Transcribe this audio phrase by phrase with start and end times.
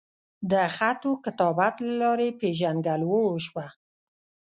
[0.51, 3.67] د خط وکتابت لۀ لارې پېژنګلو اوشوه